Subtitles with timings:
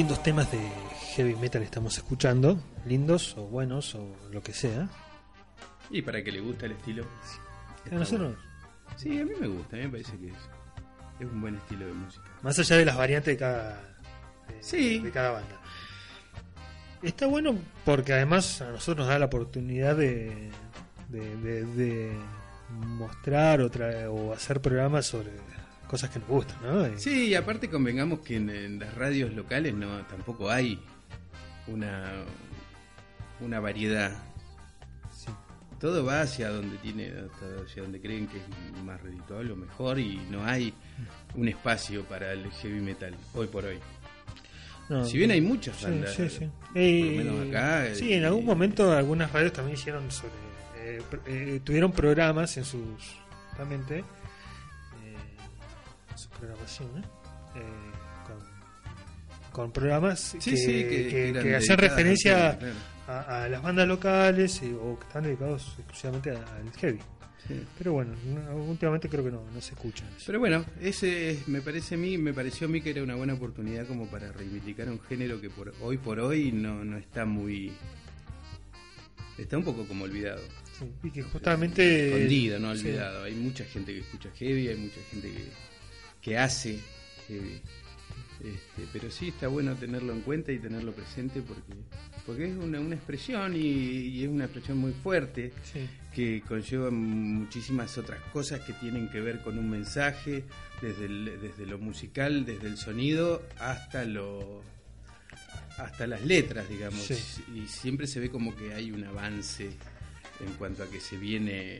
[0.00, 0.58] Lindos temas de
[1.14, 4.88] heavy metal estamos escuchando, lindos o buenos o lo que sea.
[5.90, 7.04] Y para que le gusta el estilo.
[7.90, 8.34] A nosotros,
[8.96, 10.34] Sí, a mí me gusta, a mí me parece que es,
[11.20, 12.24] es un buen estilo de música.
[12.40, 13.76] más allá de las variantes de cada,
[14.48, 15.00] de, Sí.
[15.00, 15.60] de cada banda.
[17.02, 20.50] Está bueno porque además a nosotros nos da la oportunidad de,
[21.10, 21.36] de,
[21.66, 22.16] de-
[22.70, 23.70] mostrar o,
[24.12, 25.30] o hacer programas sobre
[25.90, 26.86] cosas que nos gustan, ¿no?
[26.86, 30.80] Y- Sí, y aparte convengamos que en, en las radios locales no tampoco hay
[31.66, 32.04] una,
[33.40, 34.12] una variedad.
[35.12, 35.30] sí.
[35.80, 39.98] Todo va hacia donde tiene, hasta hacia donde creen que es más redituable o mejor
[39.98, 40.74] y no hay
[41.34, 43.78] un espacio para el heavy metal hoy por hoy.
[44.90, 46.38] No, Si bien hay muchas Sí, bandas, sí, sí.
[46.68, 47.94] por Eh, lo menos acá.
[47.94, 50.32] sí, en eh, algún momento algunas radios también hicieron sobre.
[50.76, 52.82] eh, eh, tuvieron programas en sus.
[53.50, 54.04] Justamente.
[56.40, 57.02] Programación, ¿eh?
[57.56, 57.60] Eh,
[58.26, 62.74] con, con programas Sí, que, sí, que, que- que eran que hacían dedicadas referencia claro.
[63.08, 66.98] a, a las bandas locales eh, o que están dedicados exclusivamente al heavy.
[67.48, 67.64] Sí.
[67.78, 70.24] Pero bueno, no- últimamente creo que no, no se escucha eso.
[70.26, 73.14] Pero bueno, ese es- me parece a mí, me pareció a mí que era una
[73.16, 77.24] buena oportunidad como para reivindicar un género que por hoy por hoy no, no está
[77.24, 77.72] muy
[79.38, 80.42] está un poco como olvidado.
[80.78, 82.08] Sí, y que justamente.
[82.08, 82.86] escondido, no sí.
[82.88, 83.24] olvidado.
[83.24, 85.44] Hay mucha gente que escucha heavy, hay mucha gente que,
[86.20, 86.80] que hace.
[88.42, 91.74] Este, pero sí está bueno tenerlo en cuenta y tenerlo presente porque
[92.24, 95.86] porque es una, una expresión y, y es una expresión muy fuerte Sí.
[96.14, 100.44] que conlleva muchísimas otras cosas que tienen que ver con un mensaje,
[100.80, 104.62] desde, el- desde lo musical, desde el sonido, hasta lo
[105.76, 107.02] hasta las letras, digamos.
[107.02, 107.42] Sí.
[107.54, 109.66] Y siempre se ve como que hay un avance
[110.40, 111.76] en cuanto a que se viene,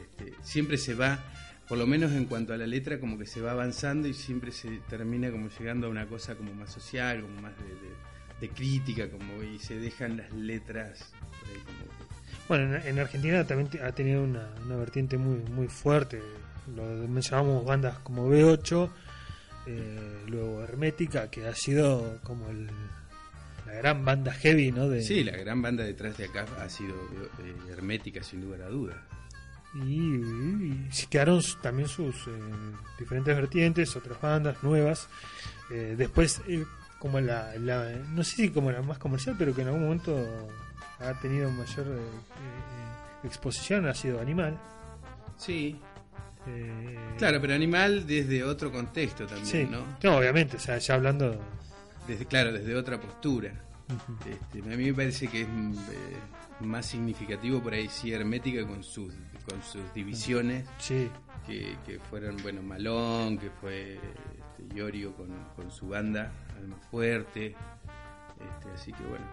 [0.00, 1.22] este, siempre se va,
[1.68, 4.52] por lo menos en cuanto a la letra, como que se va avanzando y siempre
[4.52, 8.08] se termina como llegando a una cosa como más social, como más de, de-
[8.40, 11.78] de crítica, como y se dejan las letras por ahí como
[12.48, 16.22] Bueno, en, en Argentina también ha tenido una, una vertiente muy muy fuerte.
[16.76, 18.90] Lo mencionamos bandas como B8,
[19.66, 22.70] eh, luego Hermética, que ha sido como el-
[23.66, 24.88] la gran banda heavy, ¿no?
[24.88, 26.94] De, Sí, la gran banda detrás de acá ha sido
[27.40, 29.02] eh, hermética sin lugar a duda.
[29.74, 32.30] Y, y se quedaron también sus eh,
[32.98, 35.08] diferentes vertientes, otras bandas nuevas.
[35.70, 36.64] Eh, después, eh,
[36.98, 40.16] como la, la- no sé si como la más comercial, pero que en algún momento
[41.00, 44.58] ha tenido mayor eh, eh, exposición, ha sido Animal.
[45.36, 45.78] Sí,
[47.18, 49.84] claro, pero animal desde otro contexto también, Sí, ¿no?
[50.02, 51.38] no, obviamente, o sea, ya hablando.
[52.08, 53.52] Desde, claro, desde otra postura.
[54.28, 58.82] Este, a mí me parece que es eh, más significativo por ahí sí hermética con
[58.84, 59.14] sus
[59.48, 61.08] con sus divisiones Sí,
[61.46, 67.46] que, que fueron bueno Malón que fue este, Iorio con, con su banda Alma Fuerte
[68.38, 69.24] este, así que bueno.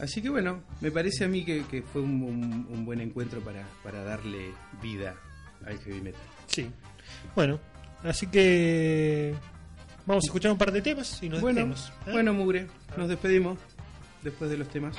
[0.00, 3.40] Así que bueno me parece a mí que, que fue un, un- un buen encuentro
[3.40, 4.50] para, para darle
[4.82, 5.14] vida
[5.64, 6.20] al heavy metal.
[6.48, 6.68] Sí.
[7.36, 7.60] Bueno,
[8.02, 9.34] así que
[10.04, 12.12] vamos a escuchar un par de temas y nos bueno despedimos, ¿eh?
[12.12, 13.58] bueno Mugre nos despedimos
[14.22, 14.94] después de los temas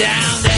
[0.00, 0.49] down.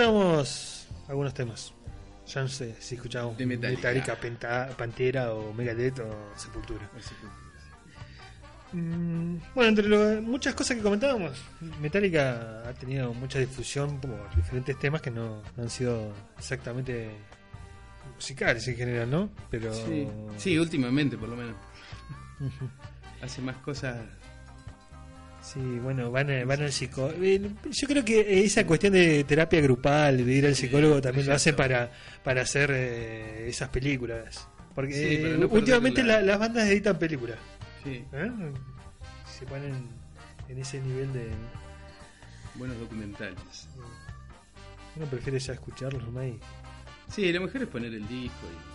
[0.00, 1.72] Bueno, escuchábamos algunos temas.
[2.26, 4.16] Ya no sé si escuchábamos De Metallica.
[4.18, 6.88] Penta- Pantera o Megadeth o Sepultura.
[8.72, 11.32] Mm, Bueno, entre lo- muchas cosas que comentábamos,
[11.80, 17.10] Metallica ha tenido mucha difusión por diferentes temas que no, no han sido exactamente
[18.14, 19.30] musicales en general, ¿no?
[19.50, 21.56] Pero Sí, sí, últimamente por lo menos.
[23.22, 23.98] Hace más cosas.
[25.42, 27.18] Sí, bueno, van, a- van al psicólogo.
[27.20, 31.34] Yo creo que esa cuestión de terapia grupal, de ir al Sí, psicólogo, también lo
[31.34, 31.90] hacen para,
[32.22, 34.48] para hacer eh, esas películas.
[34.74, 37.38] Porque Sí, eh, no últimamente la- la- las bandas editan películas.
[37.82, 38.30] Sí, ¿eh?
[39.38, 39.74] Se ponen
[40.48, 41.28] en ese nivel de...
[42.54, 43.68] buenos documentales.
[44.94, 46.38] Uno prefiere ya escucharlos y...
[47.12, 48.71] Sí, lo mejor es poner el disco y,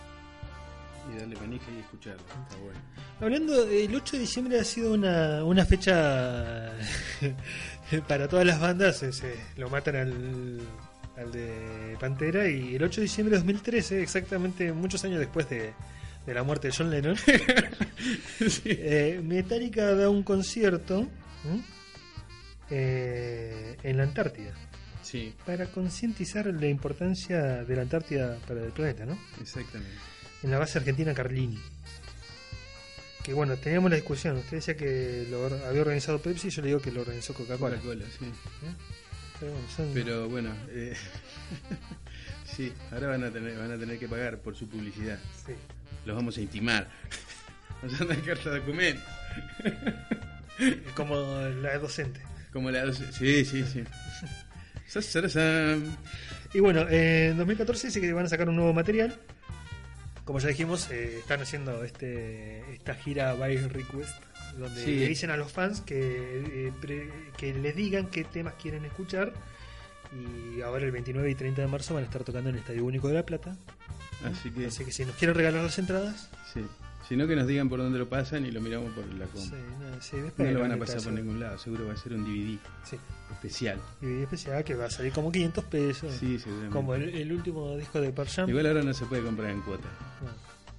[1.12, 2.22] y darle manija y escucharlo.
[2.22, 2.80] Está bueno.
[3.20, 6.72] Hablando, el 8 de diciembre ha sido una, una fecha
[8.08, 10.60] para todas las bandas, eh, se lo matan al,
[11.16, 15.72] al de Pantera y el 8 de diciembre de 2013, exactamente muchos años después de,
[16.26, 17.16] de la muerte de John Lennon,
[18.64, 21.08] eh, Metallica da un concierto.
[22.70, 24.52] Eh, en la Antártida
[25.00, 29.18] Sí, para concientizar la importancia de la Antártida para el planeta, ¿no?
[29.40, 29.96] exactamente.
[30.42, 31.58] En la base argentina Carlini.
[33.22, 34.36] Que bueno, teníamos la discusión.
[34.38, 37.76] Usted decía que lo había organizado Pepsi, yo le digo que lo organizó Coca-Cola.
[37.76, 38.26] Coca-Cola, sí.
[39.38, 40.96] Pero bueno, son- Pero bueno, eh,
[42.56, 45.18] sí, ahora van a tener van a tener que pagar por su publicidad.
[45.46, 45.52] sí.
[46.06, 46.88] Los vamos a intimar.
[47.82, 49.02] Nos van a carta de documento.
[50.94, 52.20] Como la docente.
[52.52, 53.84] Como la Sí, sí, sí.
[55.00, 55.76] Sa.
[56.54, 59.14] Y bueno, eh, en 2014 dice que van a sacar un nuevo material.
[60.28, 64.14] Como ya dijimos, eh, están haciendo este esta gira by request,
[64.58, 64.96] donde Sí.
[64.96, 65.96] le dicen a los fans que,
[66.68, 69.32] eh, pre- que les digan qué temas quieren escuchar.
[70.12, 72.84] Y ahora el 29 y 30 de marzo van a estar tocando en el Estadio
[72.84, 73.56] Único de La Plata.
[74.22, 76.60] Así que, Así que si nos quieren regalar las entradas, sí.
[77.08, 79.50] Si no, que nos digan por dónde lo pasan y lo miramos por la sí,
[79.80, 82.22] no, sí, No lo van a pasar por ningún lado, seguro va a ser un
[82.24, 82.98] DVD Sí.
[83.32, 83.80] especial.
[84.02, 86.14] DVD especial que va a salir como 500 pesos.
[86.20, 86.74] Sí, seguramente.
[86.76, 88.48] Como el, el último disco de Pearl Jam.
[88.50, 89.88] Igual ahora no se puede comprar en cuota.
[90.22, 90.28] No.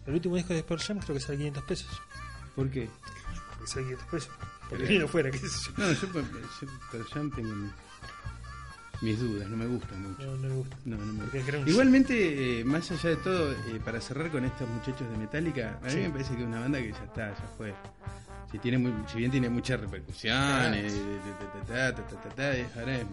[0.06, 2.02] El último disco de Pearl Jam creo que sale 500 pesos.
[2.56, 2.90] ¿Por qué?
[3.58, 4.32] Porque sale 500 pesos.
[4.70, 5.72] Porque vino fuera, qué sé yo.
[5.78, 6.12] No, yo, yo
[6.92, 7.50] Pearl Jam tengo
[9.02, 10.24] mis, dudas, no me gusta mucho.
[10.26, 10.78] No, no me gusta.
[10.86, 11.58] No, no me gusta.
[11.70, 15.86] Igualmente, eh, más allá de todo, eh, para cerrar con estos muchachos de Metallica, a
[15.86, 15.98] mí Sí.
[16.00, 17.74] me parece que es una banda que ya está, ya fue.
[18.52, 20.72] Si, tiene muy, si bien tiene mucha repercusión, Ah.
[20.76, 20.90] eh,
[21.40, 23.06] ta, ta, ta, ta, ta, ta, ta, es- ahora es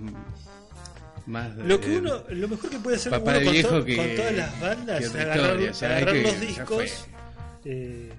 [1.27, 1.55] más.
[1.57, 4.33] Lo que uno, lo mejor que puede hacer uno con, viejo to- que- con todas
[4.35, 7.07] las bandas es agarrar, agarrar que los discos,
[7.65, 8.13] eh,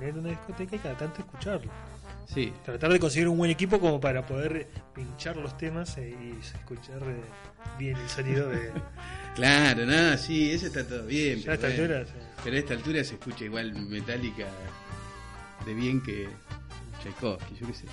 [0.00, 1.70] tener una discoteca y cada tanto escucharlo.
[2.26, 7.00] Sí, Tratar de conseguir un buen equipo como para poder pinchar los temas y escuchar
[7.04, 7.20] eh,
[7.78, 8.72] bien el sonido de.
[9.36, 11.38] claro, nada, sí, eso está todo bien.
[11.40, 11.94] ya a pero esta bueno.
[11.94, 12.26] altura, sí.
[12.42, 14.46] Pero a esta altura se escucha igual Metallica
[15.64, 16.28] de bien que
[17.02, 17.84] Tchaikovsky, yo qué sé.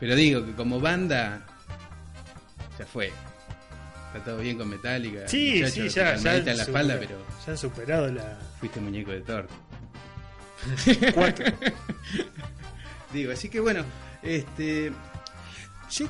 [0.00, 1.46] Pero digo que como banda
[2.78, 3.12] ya fue.
[4.14, 5.26] Está todo bien con Metallica.
[5.28, 9.10] Sí, sí, ya, ya, en la han espalda, pero ya han superado la fuiste muñeco
[9.10, 9.54] de torta.
[11.14, 11.46] cuatro.
[13.14, 13.82] Digo, así que bueno,
[14.22, 14.92] este
[15.90, 16.06] Yo,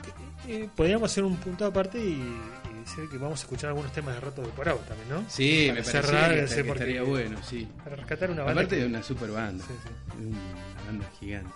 [0.48, 4.14] eh, podríamos hacer un punto aparte y, y decir que vamos a escuchar algunos temas
[4.14, 5.24] de Rato de Porado también, ¿no?
[5.28, 7.68] sí, Para me parece que, estaría bueno, sí.
[7.84, 8.60] Para rescatar una banda.
[8.62, 10.26] Aparte que- de una super banda, Sí, sí.
[10.26, 11.50] una banda gigante.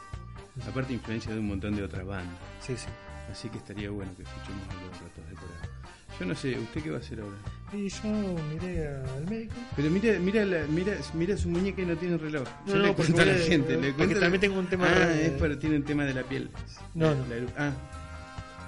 [0.68, 2.36] Aparte influencia de un montón de otras bandas.
[2.60, 2.86] Sí, sí.
[3.30, 6.18] Así que estaría bueno que escuchemos a los ratos de.
[6.18, 7.36] Yo no sé, ¿usted qué va a hacer ahora?
[7.72, 9.54] Y yo miré al médico.
[9.76, 12.48] Pero mira, mira, la- mira, mira su muñeca y no tiene reloj.
[12.66, 13.72] No, Yo no, le cuento a la gente.
[13.72, 16.14] Le porque cuento también tengo un tema Ah, de- es para, tiene un tema de
[16.14, 16.50] la piel.
[16.94, 17.26] No, La- no.
[17.26, 17.72] la eru- ah,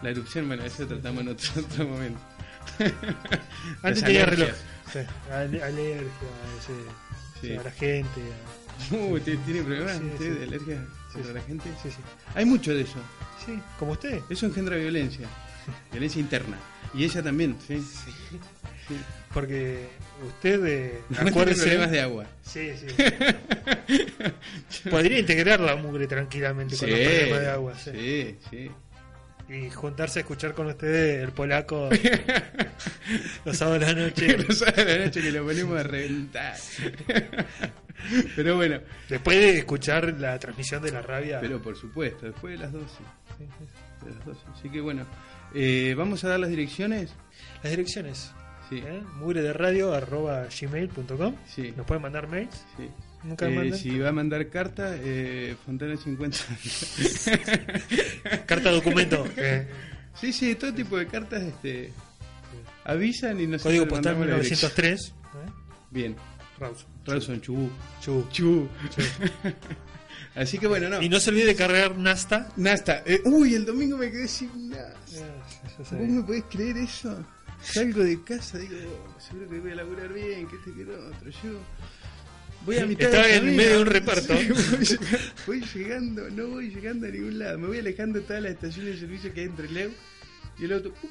[0.03, 2.21] la erupción, bueno, eso tratamos en otro, otro momento.
[3.83, 4.51] Antes tenía reloj.
[4.93, 4.99] Sí.
[5.33, 6.75] Ale- alergia, ese,
[7.41, 7.57] Sí.
[7.57, 8.21] a la gente.
[8.21, 10.39] a- Uh, ¿tiene problemas Sí, usted sí.
[10.39, 11.33] de alergia Sí, sí.
[11.35, 11.69] la gente?
[11.83, 11.97] Sí, sí.
[12.35, 12.99] Hay mucho de eso.
[13.45, 14.21] Sí, como usted.
[14.31, 15.27] Eso engendra violencia.
[15.93, 16.57] Violencia interna.
[16.95, 17.83] Y ella también, sí.
[19.33, 19.87] Porque
[20.27, 22.27] usted, eh, No problemas de agua.
[22.43, 22.87] Sí, sí.
[24.91, 27.75] Podría integrar la mugre tranquilamente con los problemas de agua.
[27.79, 27.91] sí.
[27.93, 28.71] sí, sí.
[29.49, 31.91] Y juntarse a escuchar con ustedes el polaco
[33.45, 34.39] los sábados de la noche.
[34.39, 36.55] Los sábados de la noche que lo ponemos a reventar.
[38.37, 41.41] Pero bueno, Después de escuchar la transmisión de la rabia.
[41.41, 42.87] pero por supuesto, después de las 12.
[42.87, 44.07] Sí, sí.
[44.07, 44.41] de las 12.
[44.57, 45.05] Así que bueno,
[45.53, 47.11] eh, vamos a dar las direcciones.
[47.65, 48.31] Las direcciones.
[48.71, 49.03] Sí, ¿eh?
[49.19, 51.35] Mugre de radio arroba gmail.com.
[51.47, 51.75] sí.
[51.77, 52.65] Nos pueden mandar mails.
[52.79, 52.89] sí.
[53.23, 56.39] Nunca Eh, si va a mandar carta, eh, Fontana 50.
[58.47, 59.27] Carta documento.
[59.37, 59.69] eh,
[60.19, 61.43] sí, sí, todo tipo de cartas.
[61.43, 61.93] este
[62.85, 64.71] Avisan y nosotros Código postal mandamos la dirección.
[64.73, 65.09] 1903.
[65.09, 65.13] ¿eh?
[65.91, 66.17] Bien.
[66.59, 66.87] Rawson.
[67.05, 67.71] Rawson, Chubú.
[68.01, 68.69] Chubú.
[68.97, 69.03] Sí.
[70.35, 71.03] Así que bueno, no.
[71.03, 72.49] Y no se olvide de cargar Nasta.
[72.57, 73.03] Nasta.
[73.05, 74.95] Eh, uy, el domingo me quedé sin nada.
[75.13, 75.27] Ya
[75.79, 77.23] ¿Vos me podés creer eso?
[77.63, 78.77] Salgo de casa, digo,
[79.17, 81.31] "Oh, seguro que voy a laburar bien, que este que lo otro.
[81.31, 81.61] Yo
[82.65, 84.37] voy a mitad Estaba en medio de un reparto.
[84.37, 85.09] Sí, voy, llegando,
[85.47, 87.59] voy llegando, no voy llegando a ningún lado.
[87.59, 89.91] Me voy alejando de todas las estaciones de servicio que hay entre Leo
[90.59, 91.11] y el auto ¡pum!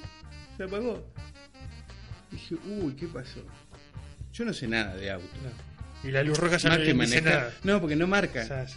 [0.57, 1.05] se apagó.
[2.31, 3.43] Dije, uy, ¿qué pasó?
[4.33, 5.27] Yo no sé nada de auto.
[6.03, 7.53] Y la luz roja ya Más no que nada.
[7.63, 8.43] No, porque no marca.
[8.43, 8.75] O sea, sí,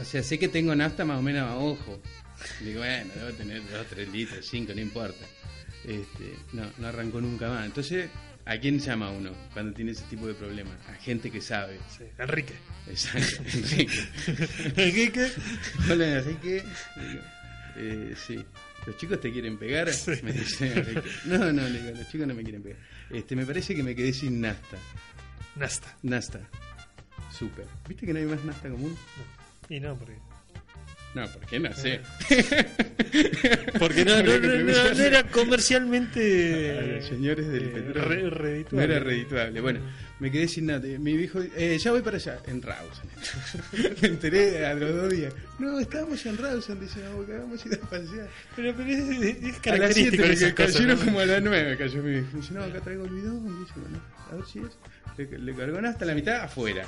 [0.00, 2.02] O sea, sé que tengo nafta más o menos a ojo.
[2.60, 5.24] Digo, bueno, debo tener 2, 3 litros, 5, no importa.
[5.84, 7.66] Este, no, no arrancó nunca más.
[7.66, 8.08] Entonces,
[8.44, 10.74] ¿a quién llama uno cuando tiene ese tipo de problemas?
[10.88, 11.78] A gente que sabe.
[11.96, 12.04] sí.
[12.18, 12.54] Enrique.
[12.88, 13.42] Exacto.
[13.52, 14.00] Enrique.
[14.76, 15.32] Enrique.
[15.90, 16.64] Hola, Enrique.
[17.76, 18.44] Eh, sí.
[18.86, 19.88] ¿Los chicos te quieren pegar?
[20.22, 21.02] Me dice Enrique.
[21.24, 22.78] No, no, le digo, los chicos no me quieren pegar.
[23.10, 24.76] Este, me parece que me quedé sin nafta.
[25.56, 25.96] Nasta.
[26.02, 26.40] Nasta.
[27.30, 27.66] Súper.
[27.88, 28.96] ¿Viste que no hay más nafta común?
[29.68, 30.18] Y no, porque.
[31.14, 32.00] No, ¿por qué no sé?
[33.78, 36.96] Porque no, no, no, no- era comercialmente.
[36.96, 38.64] los señores del eh, petróleo.
[38.70, 39.60] No era redituable.
[39.60, 39.80] Bueno,
[40.20, 40.80] me quedé sin nada.
[40.98, 43.06] Mi viejo, eh, ya voy para allá, en Rawson.
[44.02, 45.34] me enteré a los dos días.
[45.58, 48.28] No, estábamos en Rawson, dice, no, que vamos a ir a pasear.
[48.56, 50.72] Pero, pero es, es- es A las 7 característico de esas que cosas.
[50.76, 52.28] cayeron como a las 9 cayó mi viejo.
[52.32, 53.60] Me dice, no, acá traigo el bidón.
[53.60, 54.66] Dice, bueno, a ver si es.
[55.18, 56.86] Le, le cargó hasta la mitad afuera.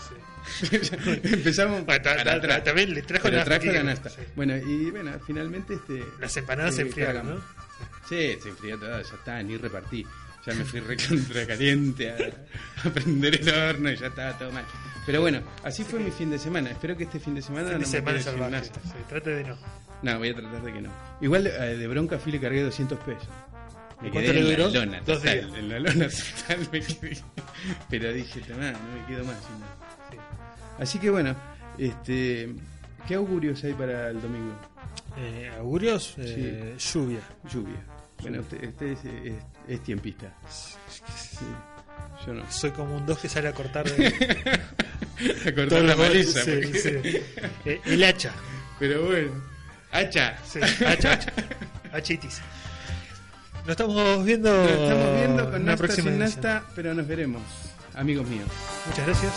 [1.24, 2.64] Empezamos para atrás.
[2.64, 4.08] también le trajo la trajo la nasta.
[4.14, 4.22] Sí.
[4.36, 6.04] Bueno, y bueno, finalmente este.
[6.20, 7.44] Las empanadas se eh, enfriaron, cargamos.
[7.44, 7.64] ¿no?
[8.08, 10.06] Sí, se enfrió todo, ya está, ni repartí.
[10.46, 14.64] Ya me fui recontra caliente a, a prender el horno y ya estaba todo mal.
[15.06, 16.70] Pero bueno, así fue mi fin de semana.
[16.70, 18.64] Espero que este fin de semana Fin no de me semana sin salvaje.
[18.64, 19.56] Sí, trate de no.
[20.02, 20.90] No, voy a tratar de que no.
[21.20, 23.28] Igual eh, de bronca fui le cargué 200 pesos.
[24.00, 25.58] Me ¿Y cuánto quedé le en la lona Dos total, días.
[25.58, 26.08] En la lona
[26.46, 27.18] total me quedé.
[27.88, 29.38] Pero dije, no me quedo más.
[30.10, 30.16] Sí.
[30.78, 31.34] Así que bueno,
[31.78, 32.54] este,
[33.06, 34.54] ¿qué augurios hay para el domingo?
[35.16, 37.20] Eh, augurios, eh, lluvia.
[37.52, 37.84] Lluvia.
[38.22, 39.34] Bueno, usted, es, es-
[39.68, 40.32] es tiempista.
[40.48, 41.44] Sí,
[42.26, 42.50] yo no.
[42.50, 46.42] Soy como un dos que sale a cortar de, A cortar todos la maleza.
[46.42, 47.40] sí, porque- sí.
[47.64, 48.32] Eh, el hacha.
[48.78, 49.30] Pero bueno,
[49.92, 50.36] hacha.
[50.46, 51.32] Sí, hacha, hacha.
[51.92, 52.40] Hachitis.
[53.62, 54.52] Nos estamos viendo.
[54.52, 56.18] Nos estamos viendo en con una Nasta próxima sin.
[56.18, 57.42] Nasta, pero nos veremos,
[57.94, 58.48] amigos míos.
[58.86, 59.32] Muchas gracias.